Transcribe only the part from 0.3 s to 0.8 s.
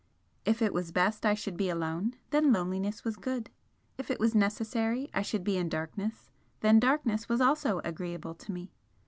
If it